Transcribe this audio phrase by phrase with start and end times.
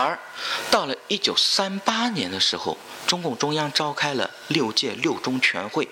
[0.00, 0.18] 而
[0.70, 5.86] 到了一九三八年的时候，中共中央召开了六届六中全会，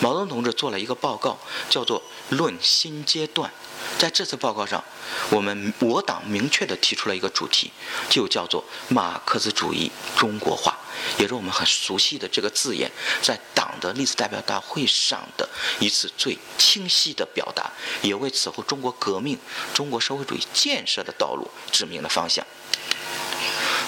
[0.00, 1.38] 毛泽东同志做了一个报告，
[1.68, 2.00] 叫做
[2.36, 3.50] 《论新阶段》。
[3.98, 4.82] 在这次报告上，
[5.30, 7.70] 我们我党明确地提出了一个主题，
[8.08, 10.78] 就叫做马克思主义中国化，
[11.18, 12.90] 也是我们很熟悉的这个字眼，
[13.20, 15.46] 在党的历史代表大会上的
[15.80, 17.70] 一次最清晰的表达，
[18.00, 19.38] 也为此后中国革命、
[19.74, 22.46] 中国社会主义建设的道路指明了方向。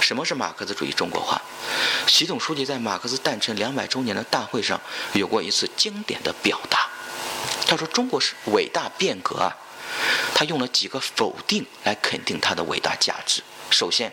[0.03, 1.41] 什么是马克思主义中国化？
[2.09, 4.81] 习总书记在马克思诞辰两百周年的大会上
[5.13, 6.91] 有过一次经典的表达，
[7.67, 9.57] 他说：“中国是伟大变革啊。”
[10.35, 13.43] 他用了几个否定来肯定它的伟大价值。
[13.71, 14.13] 首先，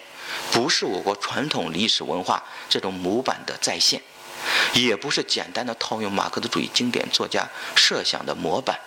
[0.52, 4.02] 不是我国传统历史文化这种模板的再现，
[4.74, 8.80] 也不是简单的套用马克思主义经典作家设想的模板，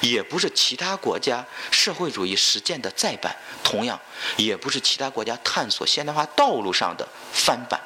[0.00, 4.00] 也不是其他国家社会主义实践的再版，同样
[4.36, 7.80] 也不是其他国家探索现代化道路上的翻版。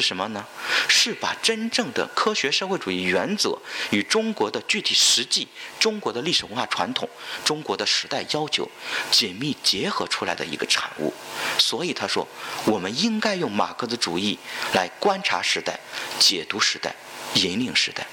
[0.00, 0.44] 是什么呢？
[0.88, 3.58] 是把真正的科学社会主义原则
[3.90, 5.46] 与中国的具体实际、
[5.78, 7.06] 中国的历史文化传统、
[7.44, 8.68] 中国的时代要求
[9.10, 11.12] 紧密结合出来的一个产物。
[11.58, 12.26] 所以他说，
[12.64, 14.38] 我们应该用马克思主义
[14.72, 15.78] 来观察时代、
[16.18, 16.94] 解读时代、
[17.34, 18.06] 引领时代。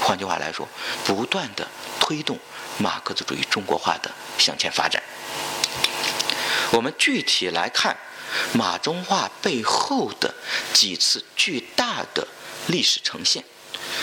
[0.00, 0.66] 换句话来说，
[1.04, 1.68] 不断的
[2.00, 2.38] 推动
[2.78, 5.02] 马克思主义中国化的向前发展。
[6.72, 7.94] 我们具体来看。
[8.52, 10.34] 马中化背后的
[10.72, 12.26] 几次巨大的
[12.66, 13.44] 历史呈现，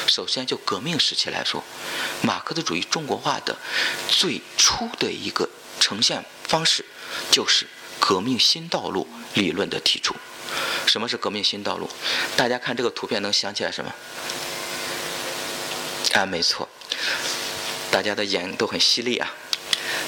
[0.07, 1.63] 首先就革命时期来说，
[2.21, 3.57] 马克思主义中国化的
[4.07, 6.85] 最初的一个呈现方式，
[7.31, 7.67] 就是
[7.99, 10.15] 革命新道路理论的提出。
[10.85, 11.89] 什么是革命新道路？
[12.35, 13.93] 大家看这个图片能想起来什么？
[16.13, 16.67] 啊，没错，
[17.89, 19.31] 大家的眼都很犀利啊，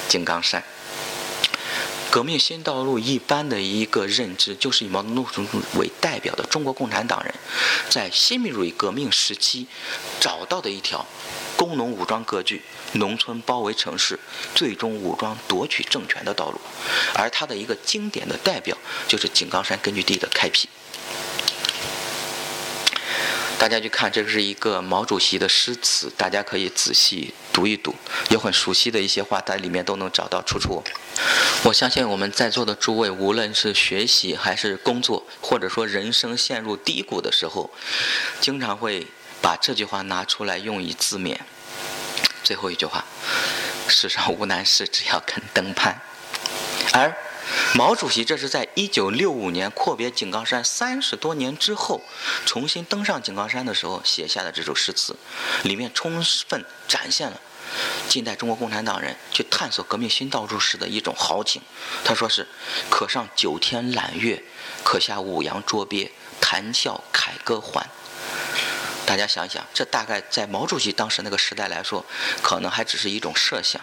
[0.09, 0.63] 井冈山。
[2.13, 5.47] 革命新道路一般的一个认知，就是以毛泽东
[5.79, 7.33] 为代表的中国共产党人，
[7.89, 9.65] 在新民主义革命时期
[10.19, 11.03] 找到的一条
[11.57, 14.19] 工农武装割据、农村包围城市、
[14.53, 16.61] 最终武装夺取政权的道路。
[17.15, 20.69] 而他的一个经典的代表，就是井冈山根据地的开辟。
[23.59, 27.95] 大家去看，这是一个毛主席的诗词，大家可以仔细读一读，
[28.29, 30.83] 有很熟悉的一些话，在里面都能找到出处。
[31.63, 37.71] 我相信我们在座的诸位，无论是学习还是工作，或者说人生陷入低谷的时候，
[38.41, 39.07] 经常会
[39.41, 41.37] 把这句话拿出来用以自勉。
[42.43, 43.05] 最后一句话：
[43.87, 46.01] 世上无难事，只要肯登攀。
[46.91, 47.15] 而
[47.75, 52.01] 毛主席这是在一九六五年阔别井冈山三十多年之后，
[52.45, 55.15] 重新登上井冈山的时候写下的这首诗词，
[55.63, 57.39] 里面充分展现了
[58.07, 61.61] 近代中国共产党人去探索革命新道路时的一种豪情。
[62.03, 62.47] 他说是
[62.89, 64.43] ：“可上九天揽月，
[64.83, 67.89] 可下五洋捉鳖，谈笑凯歌还。”
[69.05, 72.05] 大家想一想，这大概在毛主席当时那个时代来说，
[72.41, 73.81] 可能还只是一种设想。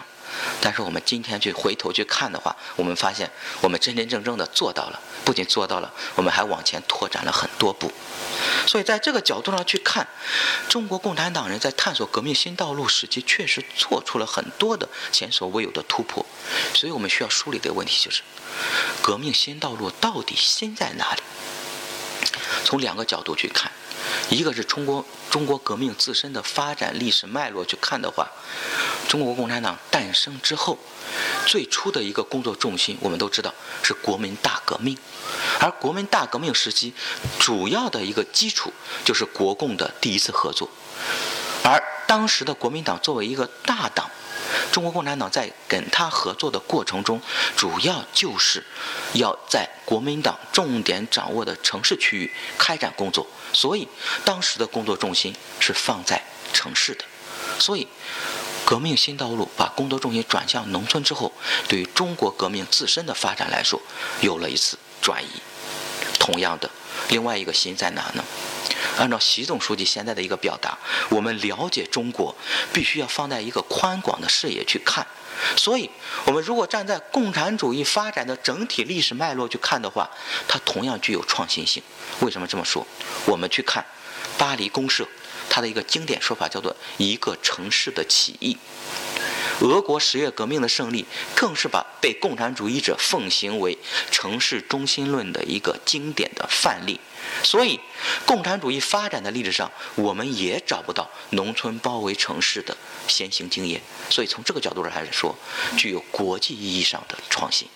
[0.61, 3.29] 但是我们今天去回头去看的话，我们发现
[3.61, 7.91] 我们真真正正的做到了，不仅做到了，我们还往前拓展了很多步。
[8.67, 10.07] 所以在这个角度上去看，
[10.69, 16.25] 中国共产党人在探索革命新道路时期，确实做出了很多的前所未有的突破。
[16.73, 18.21] 所以我们需要梳理的问题就是：
[19.01, 21.21] 革命新道路到底新在哪里？
[22.63, 23.71] 从两个角度去看。
[24.29, 28.27] 一个是通过中国革命自身的发展历史脉络去看的话，
[29.07, 30.77] 中国共产党诞生之后，
[31.45, 33.53] 最初的一个工作重心，我们都知道
[33.83, 34.97] 是国民大革命，
[35.59, 36.93] 而国民大革命时期，
[37.39, 38.73] 主要的一个基础
[39.03, 40.69] 就是国共的第一次合作，
[41.63, 44.11] 而当时的国民党作为一个大党。
[44.69, 47.21] 中国共产党在跟他合作的过程中，
[47.55, 48.61] 主要就是
[49.13, 53.87] 要在国民党重点掌握的城市区域开展工作，所以
[54.25, 57.05] 当时的工作重心是放在城市的。
[57.57, 57.87] 所以，
[58.65, 61.31] 革命新道路把工作重心转向农村之后，
[61.69, 63.81] 对于中国革命自身的发展来说，
[64.19, 65.29] 有了一次转移。
[66.19, 66.69] 同样的，
[67.07, 68.23] 另外一个新在哪呢？
[68.97, 70.77] 按照习总书记现在的一个表达，
[71.09, 72.35] 我们了解中国，
[72.73, 75.05] 必须要放在一个宽广的视野去看。
[75.55, 75.89] 所以，
[76.25, 80.09] 我们如果站在共产主义发展的整体历史脉络去看的话，
[80.47, 81.81] 它同样具有创新性。
[82.19, 82.85] 为什么这么说？
[83.25, 83.83] 我们去看
[84.37, 85.07] 巴黎公社，
[85.49, 88.55] 它的一个经典说法叫做“一个城市的起义”。
[89.61, 91.05] 俄国十月革命的胜利，
[91.35, 93.77] 更是把被共产主义者奉行为
[94.11, 96.99] 城市中心论的一个经典的范例。
[97.43, 97.79] 所以，
[98.25, 102.75] 共产主义发展的历史上，我们也找不到农村包围城市的
[103.07, 103.81] 先行经验。
[104.09, 105.35] 所以，从这个角度上来说，
[105.77, 107.67] 具有国际意义上的创新。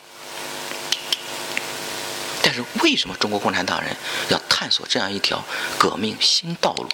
[2.41, 3.95] 但是为什么中国共产党人
[4.29, 5.43] 要探索这样一条
[5.79, 6.87] 革命新道路？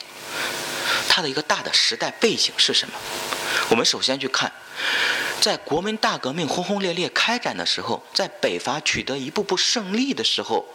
[1.09, 2.93] 它的一个大的时代背景是什么？
[3.69, 4.51] 我们首先去看，
[5.41, 10.65] 在国民大革命轰轰烈烈开展的时候，在北伐取得一步步胜利的时候，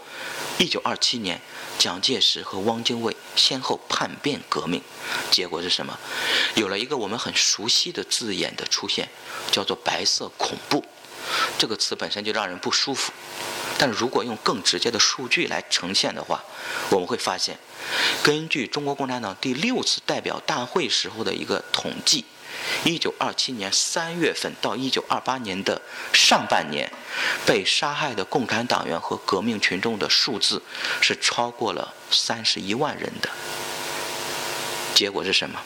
[0.58, 1.40] 一九二七年，
[1.78, 4.82] 蒋介石和汪精卫先后叛变革命，
[5.30, 5.98] 结果是什么？
[6.54, 9.08] 有了一个我们很熟悉的字眼的出现，
[9.52, 10.84] 叫做“白色恐怖”。
[11.58, 13.12] 这个词本身就让人不舒服。
[13.78, 16.42] 但如果用更直接的数据来呈现的话，
[16.90, 17.58] 我们会发现，
[18.22, 22.24] 根据中国共产党第六次代表大会时候的一个统计，
[22.84, 25.80] 一九二七年三月份到一九二八年的
[26.12, 26.90] 上半年，
[27.44, 30.62] 被杀害的共产党员和革命群众的数字
[31.00, 33.28] 是超过了三十一万人的。
[34.94, 35.60] 结果是什么？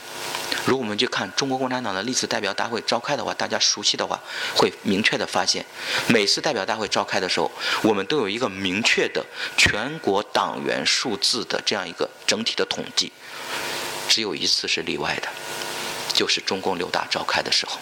[0.66, 4.20] 如果我们去看中国共产党的历次代表大会召开的话，大家熟悉的话，
[4.54, 5.64] 会明确的发现，
[6.08, 7.50] 每次代表大会召开的时候，
[7.82, 9.24] 我们都有一个明确的
[9.56, 13.10] 全国党员数字的这样一个整体的统计，
[14.08, 15.28] 只有一次是例外的，
[16.20, 17.78] 就是中共六大召开的时候，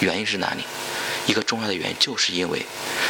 [0.00, 0.62] 原因是哪里？
[1.26, 2.64] 一个重要的原因，就是因为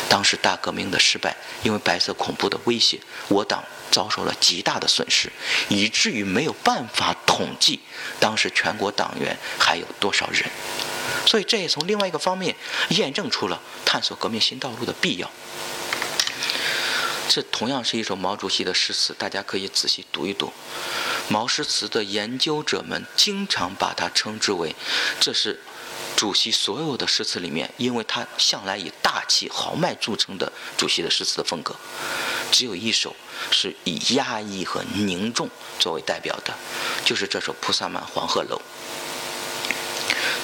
[0.08, 2.98] 当时大革命的失败，因为白色恐怖的威胁，
[3.28, 3.62] 我党
[3.92, 5.30] 遭受了极大的损失，
[5.68, 7.78] 以至于没有办法统计
[8.18, 10.44] 当时全国党员还有多少人。
[11.24, 12.56] 所以这也从另外一个方面
[12.88, 15.30] 验证出了探索革命新道路的必要。
[17.28, 20.52] 这同样是一首毛主席的诗词，大家可以仔细读一读。
[21.28, 24.74] 毛诗词的研究者们经常把它称之为，
[25.20, 25.60] 这是。
[26.16, 31.74] 主席所有的诗词里面，因为他向来以大气豪迈著称的主席的诗词的风格，
[32.52, 33.14] 只有一首
[33.50, 35.50] 是以压抑和凝重
[35.80, 36.54] 作为代表的，
[37.04, 38.56] 就是这首《菩萨蛮黄鹤楼》。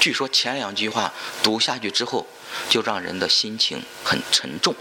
[0.00, 2.26] 据说前两句话读下去之后，
[2.68, 4.74] 就让人的心情很沉重。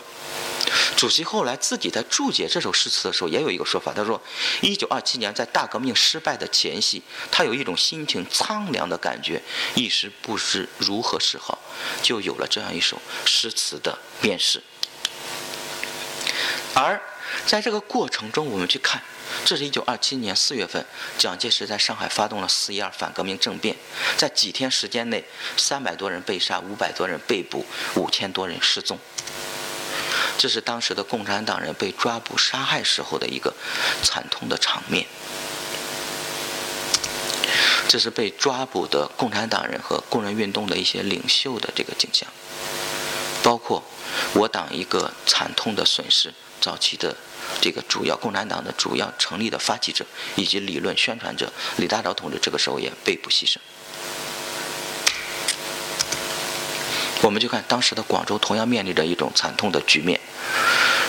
[0.96, 3.94] 主席后来自己在注解这首诗词的时候，也有一个说法。
[3.94, 4.22] 他说，
[4.62, 7.02] 一九二七年在大革命失败的前夕，
[7.32, 9.42] 他有一种心情苍凉的感觉，
[9.76, 11.60] 一时不知如何是好，
[12.02, 14.62] 就有了这样一首诗词的面世。
[16.74, 17.02] 而
[17.46, 19.02] 在这个过程中，我们去看，
[19.44, 20.86] 这是一九二七年四月份，
[21.18, 23.76] 蒋介石在上海发动了四一二反革命政变，
[24.18, 25.24] 在几天时间内，
[25.58, 28.98] 三百多人被杀，五百多人被捕，五千多人失踪。
[30.40, 33.54] 这是当时的共产党人被抓捕杀害时候的一个
[34.02, 35.06] 惨痛的场面。
[37.90, 42.30] 这是被抓捕的共产党人和工人运动的一些领袖的这个景象，
[43.44, 43.84] 包括
[44.34, 47.14] 我党一个惨痛的损失，早期的
[47.60, 50.06] 这个主要共产党的主要成立的发起者
[50.38, 53.58] 以及理论宣传者李大钊同志，这个时候也被捕牺牲。
[57.22, 60.20] 我们就看当时的广州，同样面临着一种惨痛的局面。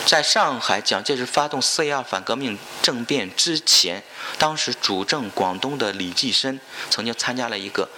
[0.07, 4.03] 在上海，蒋介石发动四一二反革命政变之前，
[4.39, 6.59] 当时主政广东的李济深
[6.89, 7.89] 曾经参加了一个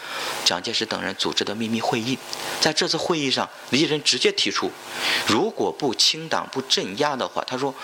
[0.44, 2.18] 蒋介石等人组织的秘密会议。
[2.60, 4.70] 在这次会议上，李济深直接提出，
[5.26, 7.74] 如果不清党、不镇压的话，他说，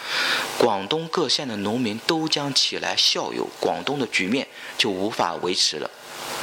[0.59, 4.47] 广东各县的农民都将起来效尤，广东的局面
[4.77, 5.89] 就无法维持了。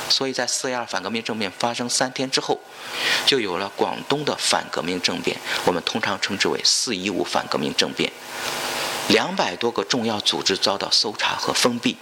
[0.09, 2.59] 所以在四一二反革命政变发生三天之后，
[3.25, 8.11] 就有了广东的反革命政变，我们通常称之为“四一五反革命政变”。
[9.09, 11.95] 两百多个重要组织遭到搜查和封闭，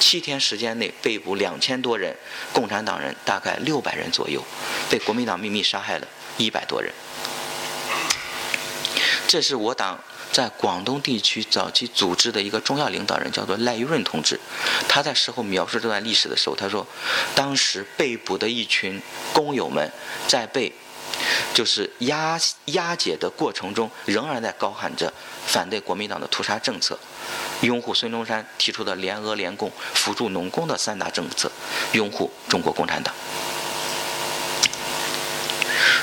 [0.00, 2.16] 七天时间内被捕两千多人，
[2.52, 4.42] 共产党人大概六百人左右，
[4.88, 6.06] 被国民党秘密杀害了
[6.36, 6.92] 一百多人。
[9.26, 9.98] 这是我党。
[10.32, 14.38] 在广东地区早期组织的一个重要领导人叫做赖玉润同志，
[14.88, 16.86] 他在事后描述这段历史的时候，他说，
[17.34, 19.00] 当时被捕的一群
[19.32, 19.90] 工友们
[20.26, 20.72] 在被
[21.52, 25.12] 就是押押解的过程中，仍然在高喊着
[25.46, 26.96] 反对国民党的屠杀政策，
[27.62, 31.50] 拥护孙中山提出的联俄联共扶助农工的三大政策，
[31.92, 33.12] 拥护中国共产党。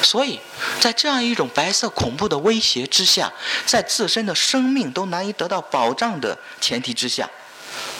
[0.06, 0.40] 所以
[0.80, 3.34] 在这样一种白色恐怖的威胁之下，
[3.66, 7.28] 在自身的生命都难以得到保障的前提之下，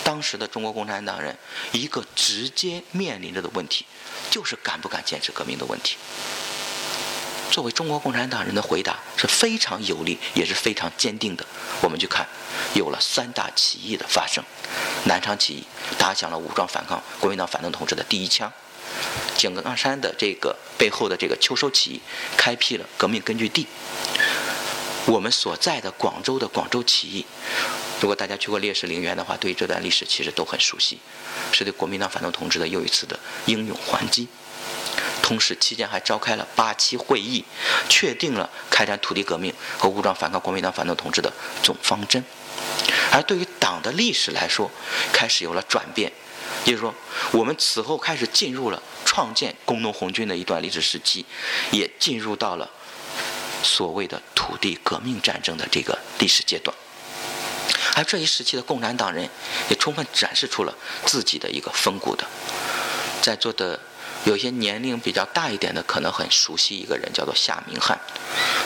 [0.04, 1.36] 当时的中国共产党人
[1.72, 3.88] 一个直接面临着的问题，
[4.30, 5.98] 就是敢不敢坚持革命的问题。
[7.50, 11.44] 作为中国共产党人的回答是非常有力，也是非常坚定的。
[11.82, 12.28] 我们去看，
[12.76, 14.44] 有了三大起义的发生：
[15.06, 15.64] 南昌起义
[15.98, 18.52] 打响了武装反抗国民党反动统治的第一枪。
[19.38, 22.02] 井冈山的这个背后的这个秋收起义，
[22.38, 23.68] 开辟了革命根据地。
[25.06, 27.26] 我们所在的广州的广州起义，
[28.02, 30.98] 如果大家去过烈士陵园的话，对这段历史其实都很熟悉，
[31.52, 34.28] 是对国民党反动统治的又一次的英勇还击。
[35.22, 37.44] 同时期间还召开了八七会议，
[37.90, 42.24] 确定了开展土地革命和武装反抗国民党反动统治的总方针。
[43.12, 44.72] 而对于党的历史来说，
[45.12, 46.12] 开始有了转变，
[46.66, 46.94] 也就是说，
[47.32, 51.26] 我们此后开始进入了创建工农红军的一段历史时期，
[51.72, 52.70] 也进入到了
[53.62, 56.76] 所谓的土地革命战争的这个历史阶段。
[57.96, 59.30] 而这一时期的共产党人
[59.70, 60.76] 也充分展示出了
[61.06, 62.26] 自己的一个风骨的。
[63.22, 63.80] 在座的
[64.26, 68.00] 有些年龄比较大一点的，可能很熟悉一个人，叫做夏明翰，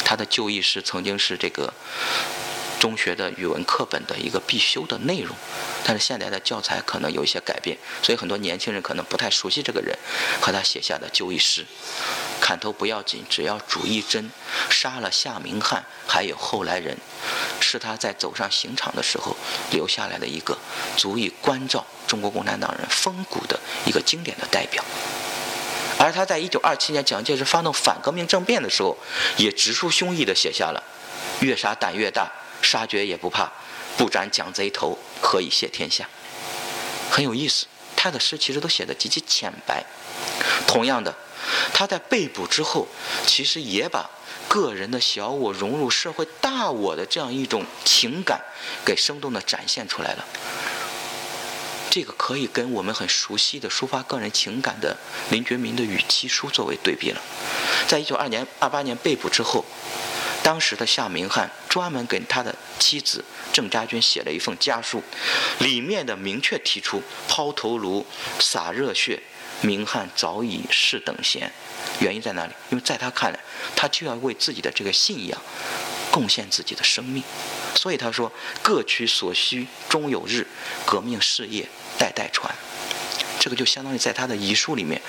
[0.04, 1.74] 他的就义诗曾经是这个。
[2.80, 5.36] 中学的语文课本的一个必修的内容，
[5.84, 9.96] 但是现在的教材可能有一些改变，所以很多年轻人可能不太熟悉这个人
[10.42, 11.66] 和他写下的就义诗。
[12.40, 14.32] 砍头不要紧，只要主义真，
[14.70, 16.98] 杀了夏明翰，还有后来人，
[17.60, 19.36] 是他在走上刑场的时候
[19.72, 20.58] 留下来的一个
[20.96, 24.84] 足以关照中国共产党人风骨的一个经典的代表。
[26.00, 28.98] 而他在一九二七年蒋介石发动反革命政变的时候，
[29.36, 30.82] 也直抒胸臆地写下了
[31.42, 32.32] “越杀胆越大”。
[32.62, 33.52] 杀绝也不怕，
[33.98, 36.08] 不斩蒋贼头，何以谢天下？
[37.10, 39.84] 很有意思，他的诗其实都写的极其浅白。
[40.68, 41.16] 同样的，
[41.74, 42.88] 他在被捕之后，
[43.26, 44.10] 其实也把
[44.48, 48.40] 个人的小我融入社会大我的这样一种情感，
[48.86, 50.26] 给生动的展现出来了。
[51.90, 54.96] 这个可以跟我们很熟悉的抒发个人情感的
[55.32, 57.22] 林觉民的《与妻书》作为对比了。
[57.88, 59.66] 在一九二年二八年被捕之后。
[60.44, 65.04] 当时的夏明翰专门给他的妻子郑家军写了一封家书，
[65.60, 68.06] 里面的明确提出抛头颅、
[68.40, 69.22] 洒热血，
[69.62, 71.52] 明翰早已是等闲。
[72.00, 72.54] 原因在哪里？
[72.70, 73.40] 因为在他看来，
[73.76, 75.40] 他就要为自己的这个信仰
[76.10, 77.24] 贡献自己的生命，
[77.76, 78.32] 所以他说
[78.64, 80.48] ：“各取所需，终有日，
[80.86, 81.68] 革命事业
[81.98, 82.54] 代代传。”
[83.40, 85.02] 这个就相当于在他的遗书里面，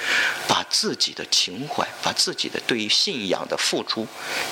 [0.46, 4.06] 把自己的情怀，把自己的对于信仰的付出，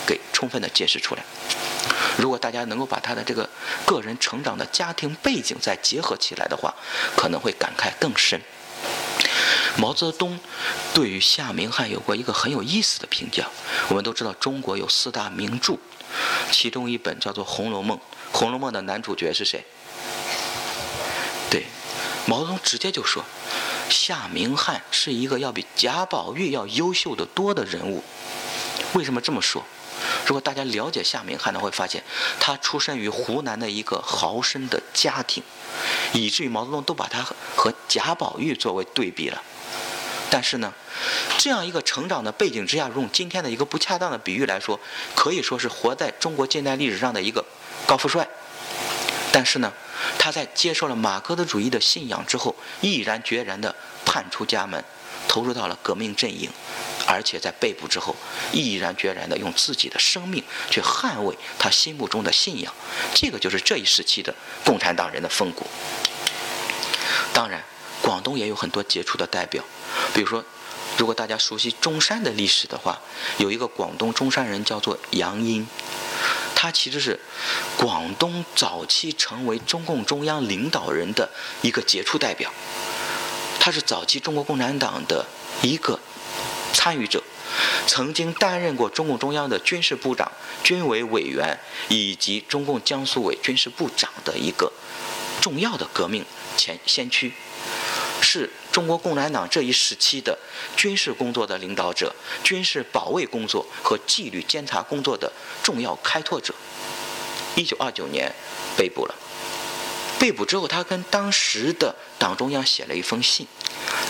[0.05, 1.23] 给充分的揭示出来。
[2.19, 3.49] 如果大家能够把他的这个
[3.87, 6.75] 个人成长的家庭背景再结合起来的话，
[7.17, 8.41] 可能会感慨更深。
[9.77, 10.41] 毛泽东
[10.93, 13.47] 对于夏明翰有过一个很有意思的评价。
[13.89, 15.79] 我们都知道中国有四大名著，
[16.51, 17.97] 其中一本叫做《红楼梦》，
[18.33, 19.65] 《红楼梦》的男主角是谁？
[22.29, 23.25] 毛泽东直接就说。
[23.89, 28.05] 夏明翰是一个要比贾宝玉要优秀的多的人物。
[28.93, 29.65] 为什么这么说？
[30.27, 32.05] 如果大家了解夏明翰呢，会发现
[32.39, 35.43] 他出身于湖南的一个豪绅的家庭，
[36.13, 39.43] 以至于毛泽东都把他和贾宝玉作为对比了。
[40.29, 40.75] 但是呢，
[41.39, 44.79] 这样一个成长的背景之下，用今天的一个不恰当的比喻来说，
[45.15, 47.43] 可以说是活在中国近代历史上的一个
[47.87, 48.29] 高富帅。
[49.33, 49.73] 但是呢？
[50.19, 53.75] 他在接受了马克思主义的信仰之后，毅然决然地
[54.05, 54.83] 叛出家门，
[55.27, 56.51] 投入到了革命阵营，
[57.07, 58.17] 而且在被捕之后，
[58.53, 62.73] 毅然决然地用自己的生命去捍卫他心目中的信仰。
[63.15, 65.67] 这个就是这一时期的共产党人的风骨。
[67.33, 67.63] 当然，
[68.03, 69.63] 广东也有很多杰出的代表，
[70.15, 70.45] 比如说，
[70.97, 73.01] 如果大家熟悉中山的历史的话，
[73.37, 75.67] 有一个广东中山人叫做杨殷。
[76.61, 77.17] 他其实是
[77.77, 81.31] 广东早期成为中共中央领导人的
[81.63, 82.53] 一个杰出代表，
[83.61, 85.25] 他是早期中国共产党的
[85.63, 86.01] 一个
[86.73, 87.23] 参与者，
[87.87, 90.33] 曾经担任过中共中央的军事部长、
[90.65, 91.57] 军委委员
[91.89, 94.73] 以及中共江苏委军事部长的一个
[95.41, 97.33] 重要的革命前先驱。
[98.21, 100.39] 是中国共产党这一时期的
[100.77, 105.33] 军事工作的领导者，军事保卫工作和纪律监察工作的
[105.65, 106.55] 重要开拓者。
[107.57, 108.33] 一九二九年
[108.77, 109.15] 被捕了，
[110.21, 113.49] 被捕之后，他跟当时的党中央写了一封信，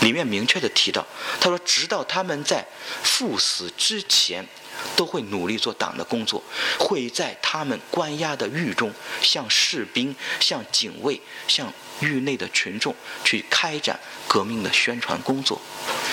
[0.01, 1.03] 里面明确的提到，
[1.41, 2.63] 他说，直到他们在
[3.01, 4.47] 赴死之前。
[4.95, 6.43] 都会努力做党的工作，
[6.77, 11.71] 会在他们关押的狱中，向士兵、向警卫、向
[12.01, 15.61] 狱内的群众去开展革命的宣传工作。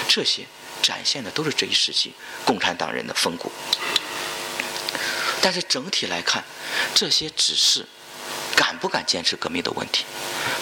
[0.09, 0.45] 这些
[0.83, 2.13] 展现的都是这一时期
[2.45, 3.51] 共产党人的风骨。
[5.41, 6.45] 但是整体来看，
[6.95, 7.87] 这些只是
[8.57, 10.05] 敢不敢坚持革命的问题，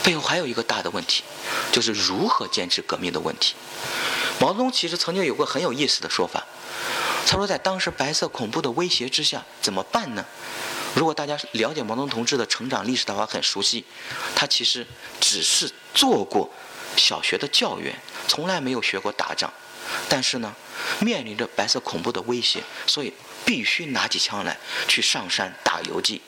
[0.02, 1.22] 背后还有一个大的问题，
[1.72, 3.54] 就是如何坚持革命的问题。
[4.40, 6.44] 毛泽东其实曾经有过很有意思的说法。
[7.26, 10.24] 他说，在当时白色恐怖的威胁之下，怎么办呢？
[10.94, 13.84] 如果大家了解毛泽东同志的成长历史的话，很熟悉，
[14.36, 14.86] 他其实
[15.20, 16.48] 只是做过
[16.96, 17.92] 小学的教员，
[18.28, 19.52] 从来没有学过打仗。
[20.08, 20.54] 但是呢，
[21.00, 23.12] 面临着白色恐怖的威胁，所以
[23.44, 26.22] 必须拿起枪来去上山打游击。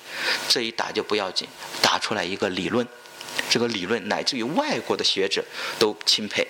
[0.48, 1.46] 这一打就不要紧，
[1.80, 2.86] 打出来一个理论，
[3.48, 5.44] 这个理论乃至于外国的学者
[5.78, 6.46] 都钦佩。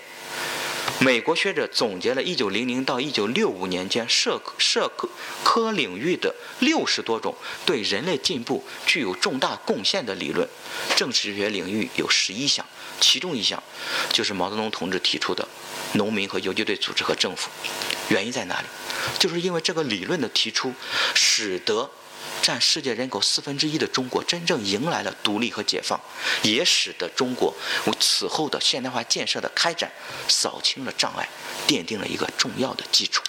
[1.00, 5.08] 美国学者总结了1900到1965年间社社科
[5.44, 10.48] 科领域的六十多种对人类进步具有重大贡献的理论，
[10.96, 12.64] 政治学领域有十一项，
[13.00, 13.62] 其中一项
[14.10, 15.46] 就是毛泽东同志提出的
[15.92, 17.50] 农民和游击队组织和政府。
[18.08, 18.66] 原因在哪里？
[19.18, 20.72] 就是因为这个理论的提出，
[21.14, 21.90] 使得。
[22.46, 26.00] 占世界人口四分之一的中国真正迎来了独立和解放，
[26.44, 27.52] 也使得中国
[27.86, 29.90] 我此后的现代化建设的开展
[30.28, 31.28] 扫清了障碍，
[31.66, 33.20] 奠定了一个重要的基础。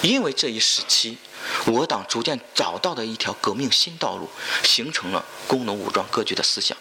[0.00, 1.18] 因为这一时期，
[1.66, 4.30] 我党逐渐找到的一条革命新道路，
[4.62, 6.74] 形成了工农武装割据的思想。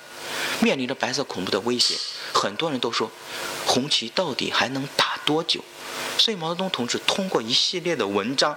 [0.61, 1.95] 面临着白色恐怖的威胁，
[2.33, 3.11] 很多人都说，
[3.65, 5.61] 红旗到底还能打多久？
[6.17, 8.55] 所以毛泽东同志通过一系列的文章，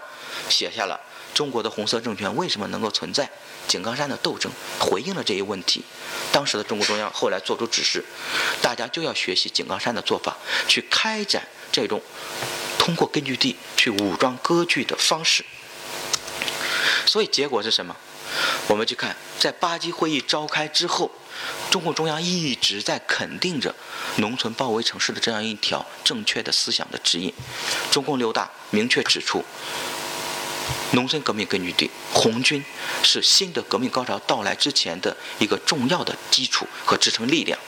[0.48, 1.00] 写下了。
[1.34, 3.28] 中国的红色政权为什么能够存在？
[3.68, 5.84] 井冈山的斗争回应了这一问题。
[6.32, 8.02] 当时的中共中央后来做出指示，
[8.62, 12.00] 大家就要学习井冈山的做法，去开展这种
[12.78, 15.44] 通过根据地去武装割据的方式。
[17.04, 17.94] 所以结果是什么？
[18.68, 21.10] 我们去看，在八级会议召开之后，
[21.70, 23.74] 中共中央一直在肯定着
[24.16, 27.32] 农村包围城市的这样一条正确的思想的指引。
[27.90, 29.44] 中共六大明确指出。
[30.92, 32.64] 农村革命根据地，红军
[33.02, 37.58] 是新的革命高潮到来之前的一个重要的基础和支撑力量。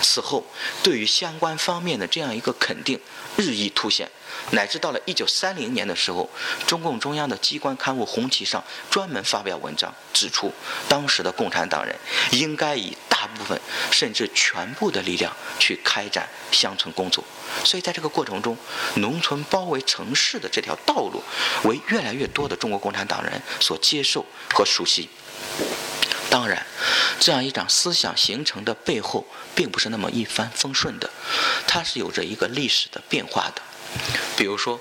[0.00, 0.44] 此后，
[0.82, 2.98] 对于相关方面的这样一个肯定
[3.36, 4.10] 日益凸显，
[4.50, 6.28] 乃至到了一九三零年的时候，
[6.66, 10.52] 中共中央的机关刊物《红旗》上专门发表文章，指出
[10.88, 11.94] 当时的共产党人
[12.32, 12.96] 应该以
[13.34, 13.60] 部分
[13.90, 17.24] 甚至全部的力量去开展乡村工作。
[17.64, 18.56] 所以，在这个过程中，
[18.96, 21.22] 农村包围城市的这条道路，
[21.64, 24.24] 为越来越多的中国共产党人所接受
[24.54, 25.08] 和熟悉。
[26.30, 26.66] 当然，
[27.20, 31.10] 这样一场思想形成的背后，并不是那么一帆风顺的，
[31.66, 33.60] 它是有着一个历史的变化的。
[34.34, 34.80] 比如说，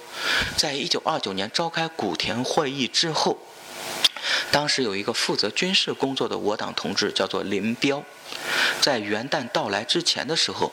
[0.55, 3.37] 在一九二九年召开古田会议之后，
[4.51, 8.03] 当时有一个负责军事工作的我党同志，叫做林彪，
[8.79, 10.71] 在元旦到来之前的时候，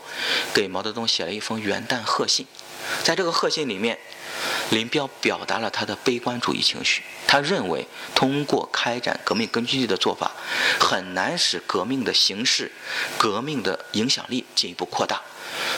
[0.55, 2.47] 给毛泽东写了一封元旦贺信，
[3.03, 3.99] 在这个贺信里面。
[4.71, 10.31] 林彪表达了他的悲观主义情绪，他认为通过开展革命根据地的做法，
[10.79, 12.71] 很难使革命的形式、
[13.17, 15.23] 革命的影响力进一步扩大，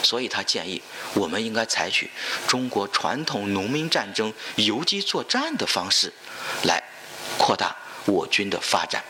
[0.03, 0.83] 所以他建议
[1.15, 2.11] 我们应该采取
[2.49, 6.13] 中国传统农民战争游击作战的方式，
[6.65, 6.83] 来
[7.41, 7.75] 扩大
[8.05, 9.03] 我军的发展。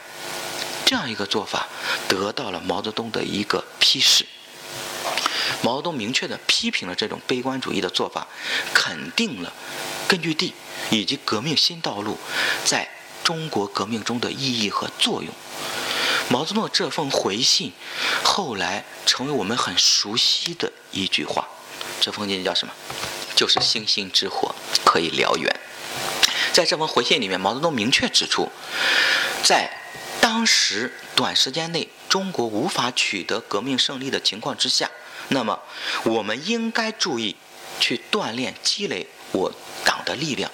[0.86, 1.66] 这样一个做法
[2.08, 4.24] 得到了毛泽东的一个批示。
[5.62, 8.28] 毛泽东明确地批评了这种悲观主义的做法，
[8.72, 9.52] 肯定了
[10.06, 10.54] 根据地
[10.90, 12.16] 以及革命新道路
[12.64, 12.88] 在
[13.24, 15.34] 中国革命中的意义和作用。
[16.28, 17.72] 毛泽东这封回信
[18.22, 21.48] 后来成为我们很熟悉的一句话，
[22.00, 22.72] 这封信叫什么？
[23.34, 25.60] 就是“星星之火可以燎原”。
[26.52, 28.48] 在这封回信里面，毛泽东明确指出，
[29.42, 29.70] 在
[30.20, 34.90] 当时短时间内中国无法取得革命胜利的情况之下。
[35.28, 35.60] 那么，
[36.04, 37.36] 我们应该注意
[37.78, 39.52] 去锻炼、积累我
[39.84, 40.50] 党的力量，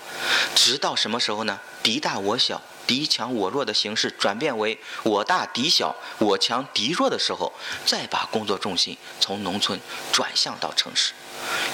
[0.54, 1.58] 直到什么时候呢？
[1.82, 7.52] 敌大我小、敌强我弱的形势转变为我大敌小、我强敌弱的时候，
[7.84, 9.80] 再把工作重心从农村
[10.12, 11.12] 转向到城市。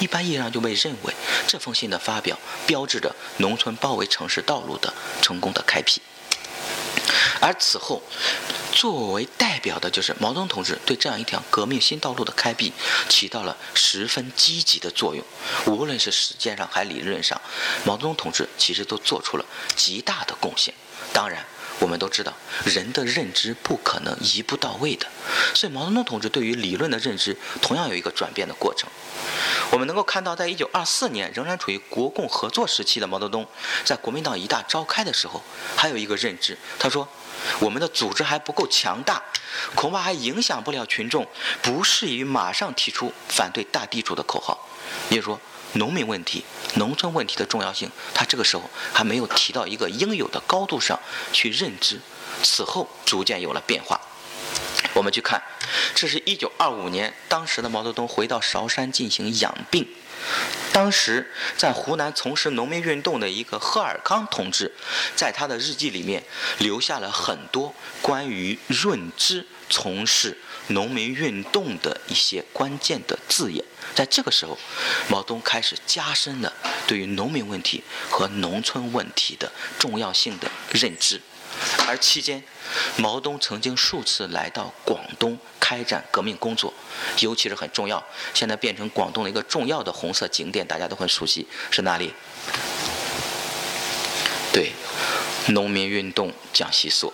[0.01, 1.15] 一般意义上就被认为，
[1.47, 6.01] 这封信的发表标志着农村包围城市道路的成功的开辟。
[7.41, 8.03] 而此后，
[8.73, 12.73] 作为代表的就是毛泽东同志对这样一条革命新道路的开辟
[13.09, 15.25] 起到了十分积极的作用。
[15.67, 17.41] 无论是实践上还理论上，
[17.85, 19.45] 毛泽东同志其实都做出了
[19.75, 20.73] 极大的贡献。
[21.13, 21.45] 当然，
[21.79, 22.33] 我们都知道
[22.65, 25.07] 人的认知不可能一步到位的，
[25.55, 28.89] 所以毛泽东同志对于理论的认知同样有一个转变的过程。
[29.71, 33.47] 我们能够看到，在一九二四年仍然处于国共合作时期的毛泽东，
[33.85, 35.43] 在国民党一大召开的时候，
[35.77, 37.09] 还有一个认知，他说。
[37.59, 39.21] 我们的组织还不够强大，
[39.75, 41.27] 恐怕还影响不了群众，
[41.61, 44.69] 不适宜马上提出反对大地主的口号。
[45.11, 45.41] 也就是说，
[45.75, 50.99] 农民问题、农村问题的重要性，他这个时候还没有提到一个应有的高度上
[51.33, 52.01] 去认知。
[52.43, 54.01] 此后逐渐有了变化。
[54.95, 55.43] 我们去看，
[55.95, 59.87] 这是一九二五年，当时的毛泽东回到韶山进行养病。
[60.73, 64.73] 当时在湖南从事农民运动的一个贺尔康同志，
[65.17, 66.23] 在他的日记里面
[66.59, 73.65] 留下了很多关于润之从事农民运动的一些关键的字眼。
[73.95, 74.59] 在这个时候，
[75.09, 76.53] 毛泽东开始加深了
[76.87, 81.21] 对于农民问题和农村问题的重要性的认知。
[81.87, 82.43] 而期间，
[82.97, 86.73] 毛泽东曾经数次来到广东开展革命工作，
[87.21, 92.15] 尤其是很重要，现在变成广东的一个重要的红色景点，大家都很熟悉，是哪里？
[94.51, 94.73] 对，
[95.49, 97.13] 农民运动讲习所。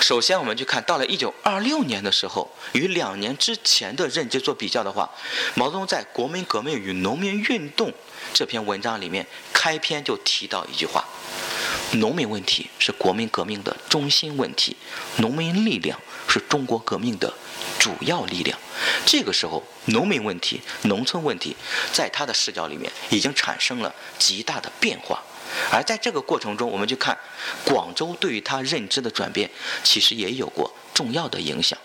[0.00, 5.10] 首先，我们去看到了一九二六年的时候，与两年之前的任期做比较的话，
[5.54, 7.88] 毛泽东在《国民革命与农民运动》
[8.34, 11.02] 这篇文章里面开篇就提到一句话
[11.98, 14.76] ：“农民问题是国民革命的中心问题，
[15.16, 17.32] 农民力量是中国革命的
[17.78, 18.58] 主要力量。”
[19.06, 21.56] 这个时候，农民问题、农村问题，
[21.92, 25.22] 在他的视角里面已经产生了极大的变化。
[25.70, 27.16] 而在这个过程中，我们去看
[27.64, 29.50] 广州对于他认知的转变，
[29.82, 31.78] 其实也有过重要的影响。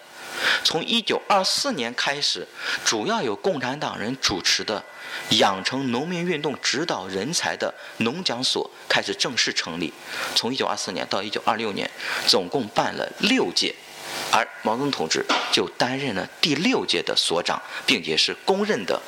[0.64, 2.48] 从一九二四年开始，
[2.86, 4.84] 主要由共产党人主持的
[5.32, 9.94] 养成农民运动指导人才的农讲所开始正式成立。
[10.36, 11.90] 从一九二四年到一九二六年，
[12.26, 13.76] 总共办了六届，
[14.32, 19.02] 而毛泽东同志就担任了第六届的所长，并且是公认的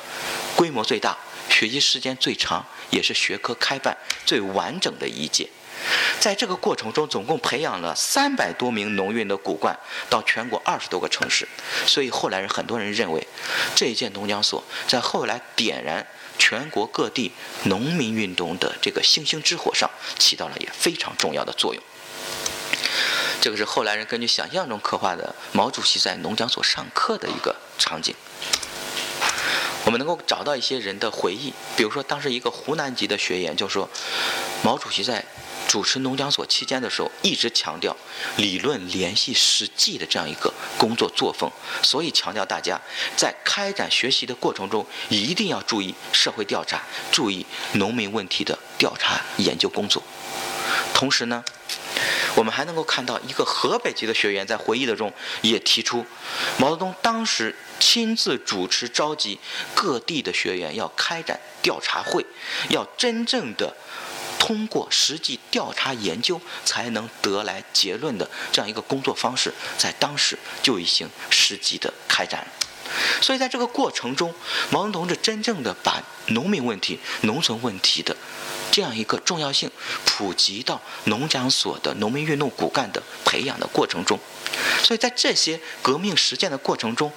[0.54, 1.16] 规模最大。
[1.52, 5.48] 学习时间最长，也是学科开办最完整的一届。
[6.18, 11.46] 在这个过程中，总共培养了三百多名农运的骨干，到全国二十多个城市。
[11.86, 13.26] 所以后来人很多人认为，
[13.74, 16.06] 这一届农讲所在后来点燃
[16.38, 17.32] 全国各地
[17.64, 21.82] 农民运动的这个星星之火上，起到了也非常重要的作用。
[23.40, 28.14] 这个是后来人根据想象中刻画的毛主席在农讲所上课的一个场景。
[29.84, 33.88] 我们能够找到一些人的回忆，比如说当时一个湖南籍的学员就说，
[34.62, 35.24] 毛主席在
[35.66, 37.96] 主持农讲所期间的时候，一直强调
[38.36, 41.50] 理论联系实际的这样一个工作作风，
[41.82, 42.80] 所以强调大家
[43.16, 50.02] 在开展学习的过程中，一定要注意社会调查，注意农民问题的调查研究工作。
[51.02, 51.42] 同时呢，
[52.36, 56.06] 我们还能够看到一个河北籍的学员在回忆的中也提出，
[56.58, 57.56] 毛泽东当时。
[57.80, 59.40] 亲自主持召集
[59.74, 62.24] 各地的学员，要开展调查会，
[62.68, 63.76] 要真正的
[64.38, 72.46] 通过实际调查研究才能得来结论的这样一个工作方式，在当时就已经实际的开展。
[73.20, 74.32] 所以在这个过程中，
[74.70, 78.16] 毛泽东同志真正的把农民问题、农村问题的。
[78.72, 79.70] 这样一个重要性
[80.06, 84.18] 普及到农讲所的农民运动骨干的培养的过程中，
[84.82, 87.12] 所以在这些革命实践的过程中，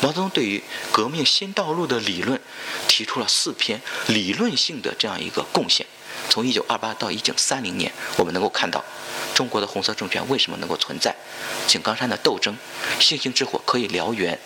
[0.00, 0.62] 毛泽东对于
[0.92, 2.40] 革命新道路的理论
[2.86, 5.84] 提出了四篇理论性的这样一个贡献。
[6.30, 8.82] 从一九二八到一九三零年，我们能够看到。
[9.34, 11.14] 中国的红色政权为什么能够存在？
[11.66, 12.54] 井冈山的斗争，
[13.00, 14.38] 星星之火可以燎原，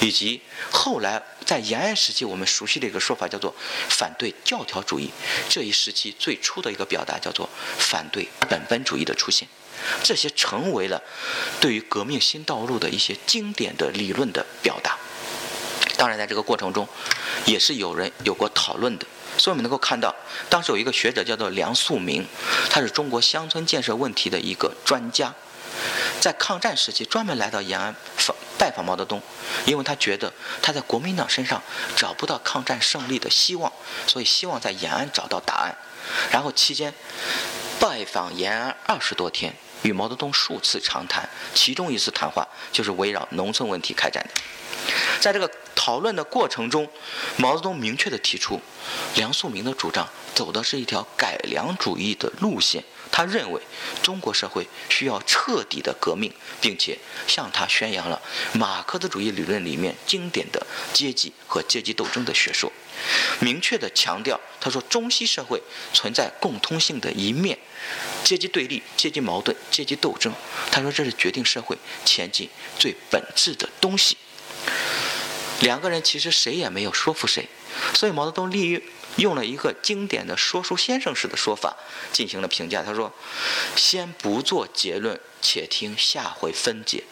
[0.00, 3.52] 以及后来在延安时期我们熟悉的一个说法叫做
[3.88, 5.10] 反对教条主义。
[5.48, 9.48] 这一时期最初的一个表达叫做反对本本主义的出现，
[10.04, 11.02] 这些成为了
[11.60, 14.96] 对于革命新道路的一些经典的理论的表达。
[15.96, 16.86] 当然，在这个过程中，
[17.46, 19.04] 也是有人有过讨论的。
[19.36, 20.14] 所以我们能够看到，
[20.48, 22.24] 当时有一个学者叫做梁漱溟，
[22.70, 25.34] 他是中国乡村建设问题的一个专家，
[26.20, 29.22] 在抗战时期专门来到延安访拜访毛泽东，
[29.64, 31.62] 因为他觉得他在国民党身上
[31.96, 33.72] 找不到抗战胜利的希望，
[34.06, 35.74] 所以希望在延安找到答案。
[36.30, 36.92] 然后期间
[37.80, 44.40] 拜访延安二十多天，与毛泽东数次长谈，其中一次谈话就是围绕农村问题开展的。
[45.20, 46.86] 在这个讨论的过程中，
[47.38, 48.60] 毛泽东明确地提出，
[49.14, 52.84] 梁漱溟的主张走的是一条改良主义的路线。
[53.12, 53.60] 他认为
[54.02, 58.20] 中国社会需要彻底的革命，并且向他宣扬了
[58.54, 62.72] 马克思主义理论里面经典的阶级和阶级斗争的学说，
[63.40, 65.60] 明确地强调，他说中西社会
[65.92, 67.58] 存在共通性的一面，
[68.22, 70.32] 阶级对立、阶级矛盾、阶级斗争。
[70.70, 74.16] 他说这是决定社会前进最本质的东西。
[75.60, 77.48] 两个人其实谁也没有说服谁，
[77.94, 78.82] 所以毛泽东利
[79.16, 81.76] 用了一个经典的说书先生式的说法
[82.12, 82.82] 进行了评价。
[82.82, 83.12] 他说
[83.76, 87.04] ：“先不做结论，且听下回分解。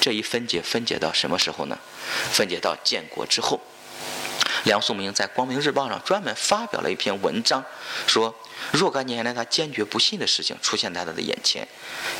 [0.00, 1.78] 这一分解，分解到什么时候呢？
[2.32, 3.60] 分解到建国之后。”
[4.66, 7.64] 梁漱溟在《光明日报》上专门发表了一篇文章，
[8.06, 8.34] 说。
[8.72, 11.66] 若干年来，他坚决不信的事情出现在他的眼前：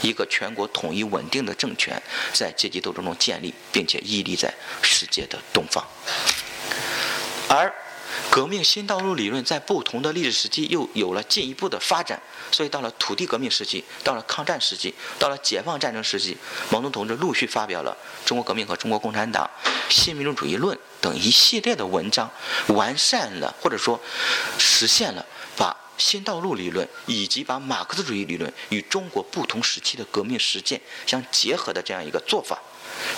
[0.03, 2.01] 一个全国统一稳定的政权
[2.33, 5.85] 在阶级斗争中建立，并且屹立在世界的东方。
[7.49, 7.73] 而
[8.31, 16.37] 革命新道路理论在不同的历史时期又有了进一步的发展，所以到了土地革命时期，到了抗战时期，到了解放战争时期，
[16.71, 17.97] 毛泽东同志陆续发表了
[18.29, 19.49] 《中国革命和中国共产党》
[19.89, 22.31] 《新民主主义论》等一系列的文章，
[22.69, 24.01] 完善了或者说
[24.59, 25.25] 实现了
[25.57, 25.77] 把。
[25.99, 32.61] 新道路理论以及把马克思主义理论与中国不同时期的革命实践相结合的这样一个做法。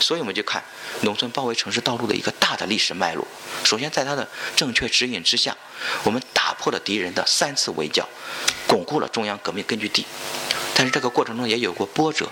[0.01, 0.63] 所以我们就看
[1.03, 3.27] 农村包围城市道路的一个大的历史脉络。
[3.65, 5.57] 首先，在它的正确指引之下，
[6.05, 8.09] 我们打破了敌人的三次围剿，
[8.67, 10.07] 巩固了中央革命根据地。
[10.75, 12.31] 但是这个过程中也有过波折，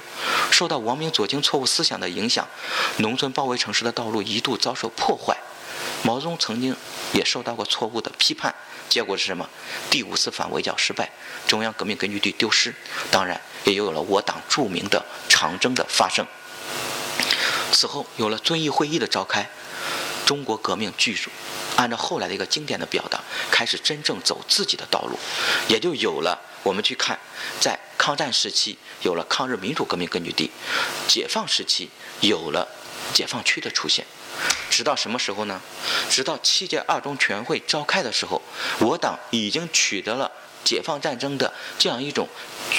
[0.53, 2.47] 受到王明左倾错误思想的影响，
[2.99, 5.37] 农村包围城市的道路一度遭受破坏。
[6.05, 6.77] 毛泽东曾经
[7.13, 8.55] 也受到过错误的批判，
[8.89, 9.49] 结果是什么？
[9.91, 11.11] 第五次反围剿失败，
[11.49, 12.73] 中央革命根据地丢失，
[13.11, 16.25] 当然也有了我党著名的长征的发生。
[17.73, 19.49] 此后有了遵义会议的召开，
[20.25, 21.31] 中国革命巨著
[21.77, 25.19] 按照后来的一个经典的表达，开始真正走自己的道路，
[25.69, 27.19] 也就有了我们去看，
[27.61, 30.51] 在抗战时期有了抗日民主革命根据地，
[31.07, 32.67] 解放时期有了
[33.13, 34.07] 解放区的出现，
[34.71, 35.61] 直到什么时候呢？
[36.09, 38.41] 直到七届二中全会召开的时候，
[38.79, 40.31] 我党已经取得了。
[40.65, 42.29] 解放战争的这样一种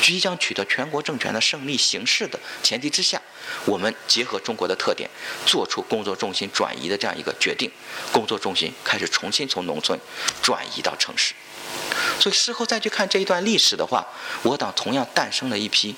[0.03, 3.21] 即将取得全国政权的胜利形势的前提之下，
[3.67, 5.09] 我们结合中国的特点，
[5.45, 7.69] 做出工作重心转移的这样一个决定，
[8.13, 9.99] 工作重心开始重新从农村
[10.41, 11.33] 转移到城市。
[12.17, 14.07] 所以事后再去看这一段历史的话，
[14.41, 15.93] 我党同样诞生了一批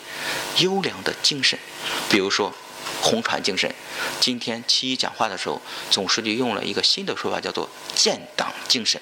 [0.58, 1.58] 优良的精神，
[2.10, 2.52] 比如说
[3.02, 3.74] 红船精神。
[4.20, 9.00] 今天七一讲话的时候，总书记用了一个新的说法，叫做建党精神。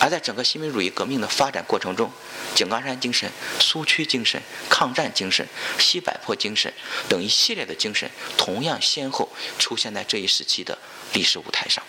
[0.00, 2.10] 而在整个新民主义革命的发展过程中，
[2.54, 5.46] 井冈山精神、苏区精神、抗战精神、
[5.78, 6.72] 西柏坡精神
[7.08, 10.76] 等一系列的精神，同样先后出现在这一时期的
[11.14, 11.82] 历史舞台上。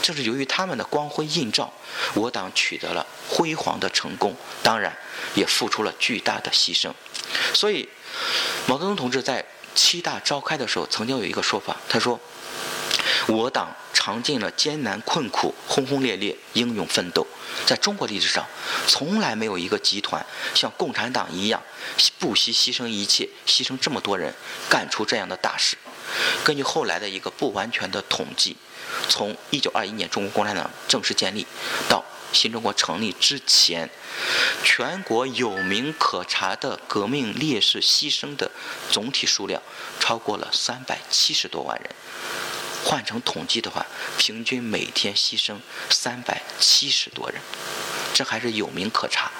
[0.00, 1.72] 正是由于他们的光辉映照，
[2.14, 4.96] 我党取得了辉煌的成功，当然
[5.34, 6.92] 也付出了巨大的牺牲。
[7.52, 7.88] 所以，
[8.66, 12.18] 毛泽东同志在七大召开的时候，曾经有一个说法，他说。
[13.30, 17.24] 我党尝尽了艰难困苦、轰轰烈烈、英勇奋斗，
[17.64, 18.44] 在中国历史上，
[18.88, 21.62] 从来没有一个集团像共产党一样
[22.18, 24.34] 不惜牺牲一切、牺牲这么多人，
[24.68, 25.76] 干出这样的大事。
[26.42, 28.56] 根据后来的一个不完全的统计，
[29.08, 31.46] 从1921年中国共产党正式建立
[31.88, 33.88] 到新中国成立之前，
[34.64, 38.50] 全国有名可查的革命烈士牺牲的
[38.90, 39.62] 总体数量
[40.00, 41.94] 超过了370多万人。
[42.84, 43.86] 换成统计的话，
[44.18, 45.56] 平均每天牺牲
[45.90, 47.40] 三百七十多人，
[48.14, 49.30] 这还是有名可查。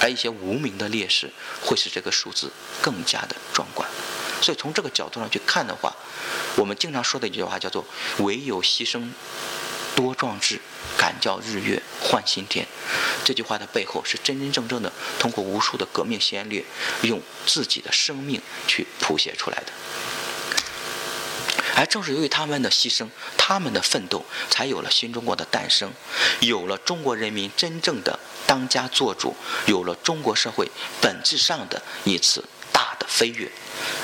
[0.00, 1.30] 而一些无名的烈士，
[1.62, 2.50] 会使这个数字
[2.82, 3.88] 更加的壮观。
[4.42, 5.94] 所以从这个角度上去看的话，
[6.56, 7.86] 我们经常说的一句话叫做
[8.18, 9.10] “唯有牺牲
[9.94, 10.60] 多壮志，
[10.98, 12.66] 敢叫日月换新天”。
[13.24, 16.64] 这句话的背后是真真正正的通过无数的革命先烈，
[17.02, 19.72] 用自己的生命去谱写出来的。
[21.76, 25.92] 而正是由于他们的牺牲，他们的奋斗，才有了新中国的诞生，
[26.40, 29.34] 有了中国人民真正的当家作主，
[29.66, 33.50] 有了中国社会本质上的一次大的飞跃。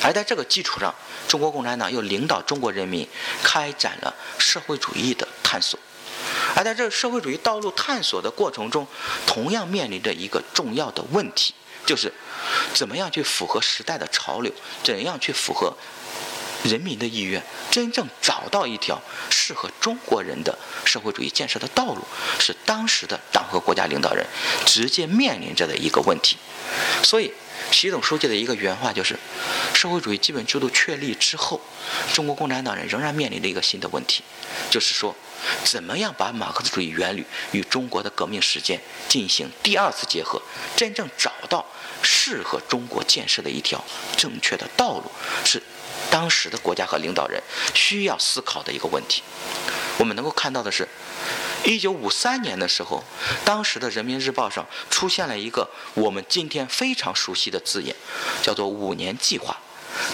[0.02, 0.94] 而在这个基础上，
[1.28, 3.08] 中国共产党又领导中国人民
[3.42, 5.78] 开展了社会主义的探索。
[6.56, 8.86] 而在这社会主义道路探索的过程中，
[9.26, 11.54] 同样面临着一个重要的问题，
[11.86, 12.12] 就是
[12.74, 14.52] 怎么样去符合时代的潮流，
[14.82, 15.72] 怎样去符合。
[16.62, 22.02] 人民的意愿，真正找到一条适合中国人的社会主义建设的道路，
[22.38, 24.26] 是当时的党和国家领导人
[24.66, 26.36] 直接面临着的一个问题。
[27.02, 27.32] 所以，
[27.72, 29.18] 习总书记的一个原话就是：
[29.74, 31.60] 社会主义基本制度确立之后，
[32.12, 34.22] 中国共产党人仍然面临着一个新的问题，
[34.70, 35.16] 就是说，
[35.64, 40.40] 怎么样把马克思主义原理与中国的革命实践进行第二次结合，
[40.76, 41.64] 真正找找到
[42.02, 43.82] 适合中国建设的一条
[44.16, 45.10] 正确的道路，
[45.44, 45.62] 是。
[46.10, 47.40] 当时的国家和领导人
[47.72, 49.22] 需要思考的一个问题，
[49.96, 50.88] 我们能够看到的是，
[51.64, 53.04] 一九五三年的时候，
[53.44, 57.94] 当时的《人民日报》上出现了一个我们今天非常熟悉的字眼，
[58.42, 59.56] 叫做“五年计划”。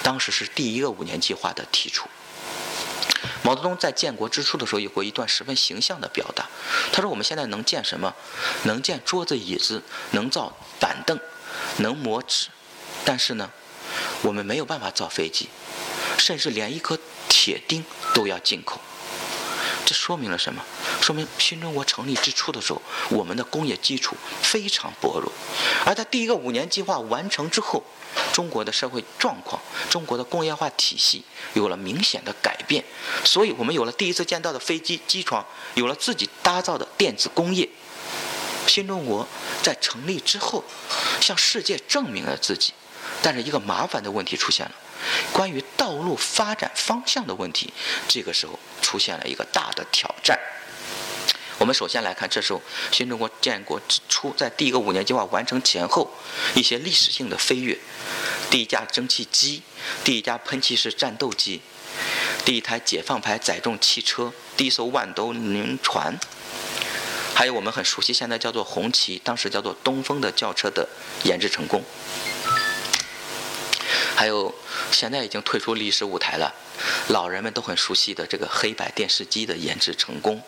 [0.03, 2.09] 当时是第一个五年计划的提出。
[3.43, 6.47] 毛泽东在建国之初的时候有过一段十分形象的表达，
[6.93, 8.15] 他说：“我们现在能建什么？
[8.65, 11.19] 能建桌子椅子，能造板凳，
[11.79, 12.49] 能磨纸，
[13.05, 13.51] 但是呢，
[14.23, 15.49] 我们没有办法造飞机。”
[16.19, 17.85] 甚至连一颗铁钉
[18.15, 18.81] 都要进口，
[19.85, 20.65] 这说明了什么？
[21.03, 25.31] 说明新中国成立之初的时候，我们的工业基础非常薄弱。
[25.85, 27.85] 而在第一个五年计划完成之后，
[28.37, 32.85] 中国的社会状况、中国的工业化体系有了明显的改变。
[33.25, 37.67] 所以我们有了第一次见到的飞机机床，有了自己打造的电子工业。
[38.67, 39.27] 新中国
[39.63, 40.63] 在成立之后，
[41.19, 42.75] 向世界证明了自己。
[43.23, 44.73] 但是一个麻烦的问题出现了。
[45.33, 47.73] 关于道路发展方向的问题，
[48.07, 50.39] 这个时候出现了一个大的挑战。
[51.59, 52.61] 我们首先来看，这时候
[52.93, 56.11] 新中国建国之初，在第一个五年计划完成前后，
[56.55, 57.79] 一些历史性的飞跃：
[58.51, 59.63] 第一架蒸汽机，
[60.05, 61.63] 第一架喷气式战斗机，
[62.45, 66.19] 第一台解放牌载重汽车，第一艘万吨轮船，
[67.35, 70.87] 还有我们很熟悉，现在叫做红旗，当时叫做东风的轿车的
[71.25, 71.83] 研制成功。
[74.15, 74.55] 还有
[74.91, 76.55] 现在已经退出历史舞台了，
[77.09, 80.43] 老人们都很熟悉的这个黑白电视机的研制成功，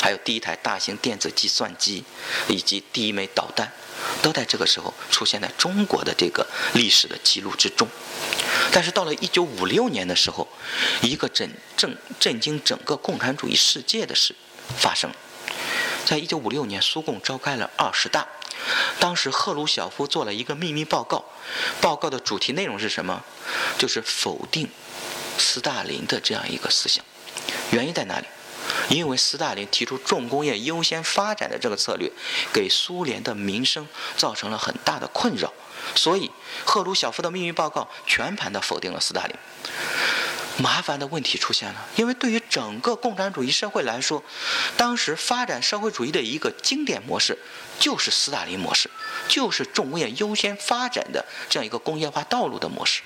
[0.00, 2.04] 还有第一台大型电子计算机，
[2.48, 3.70] 以及第一枚导弹，
[4.22, 7.86] 都在这个时候出现在中国的这个历史的记录之中。
[8.72, 10.48] 但是到了一九五六年的时候，
[11.02, 14.34] 一个震震震惊整个共产主义世界的事
[14.78, 15.10] 发生，
[16.06, 18.26] 在一九五六年，苏共召开了二十大。
[18.98, 21.24] 当时赫鲁晓夫做了一个秘密报告，
[21.80, 23.22] 报告的主题内容是什么？
[23.78, 24.68] 就是否定
[25.38, 27.04] 斯大林的这样一个思想。
[27.70, 28.26] 原因在哪里？
[28.90, 32.10] 因为斯大林提出重工业优先发展的这个策略，
[32.52, 35.52] 给苏联的民生造成了很大的困扰，
[35.94, 36.30] 所以
[36.64, 39.36] 赫鲁晓夫的秘密报告全盘的否定了斯大林。
[40.62, 44.22] 麻烦的问题出现了，因为对于整个共产主义社会来说，
[44.76, 47.38] 当时发展社会主义的一个经典模式
[47.78, 48.90] 就是斯大林模式，
[49.26, 53.00] 就是重工业优先发展的这样一个工业化道路的模式。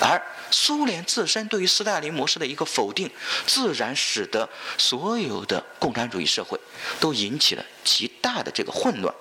[0.00, 3.10] 而苏联自身对于斯大林模式的一个否定，
[3.46, 6.60] 自然使得所有的共产主义社会
[7.00, 9.12] 都引起了极大的这个混乱。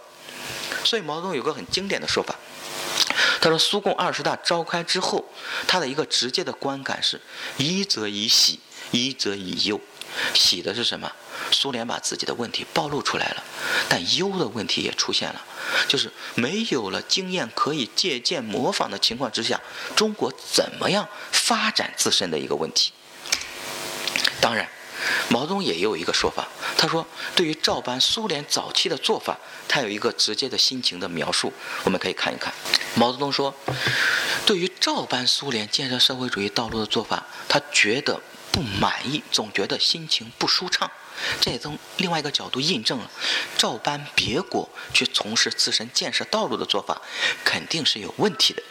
[0.83, 2.34] 所以毛泽东有个很经典的说法。
[3.45, 5.23] 他说：“苏共二十大召开之后，
[5.67, 7.21] 他的一个直接的观感是：
[7.57, 9.79] 一则以喜，一则以忧。
[10.33, 11.11] 喜的是什么？
[11.51, 13.43] 苏联把自己的问题暴露出来了，
[13.87, 15.45] 但忧的问题也出现了，
[15.87, 19.61] 就是没有了经验可以借鉴模仿的情况之下，
[19.95, 22.93] 中国怎么样发展自身的一个问题。
[24.41, 24.67] 当然。”
[25.29, 27.05] 毛泽东也有一个说法，他说
[27.35, 31.51] ：“对于照搬苏联早期的做法，他有一个直接的心情的描述，
[31.83, 32.53] 我们可以看一看。”
[32.95, 33.53] 毛泽东说
[34.45, 40.89] ：“对于照搬苏联建设社会主义道路的做法，他觉得不满意，总觉得心情不舒畅。
[41.41, 43.09] 这也从另外一个角度印证了，
[43.57, 47.01] 照搬别国去从事自身建设道路的做法，
[47.43, 48.61] 肯定是有问题的。”